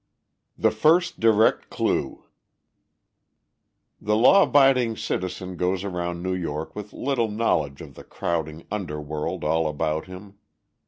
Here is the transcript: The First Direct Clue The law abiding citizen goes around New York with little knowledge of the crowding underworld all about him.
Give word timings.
The 0.57 0.71
First 0.71 1.19
Direct 1.19 1.69
Clue 1.69 2.25
The 4.01 4.15
law 4.15 4.41
abiding 4.41 4.97
citizen 4.97 5.57
goes 5.57 5.83
around 5.83 6.23
New 6.23 6.33
York 6.33 6.75
with 6.75 6.91
little 6.91 7.29
knowledge 7.29 7.81
of 7.81 7.93
the 7.93 8.03
crowding 8.03 8.65
underworld 8.71 9.43
all 9.43 9.67
about 9.67 10.07
him. 10.07 10.39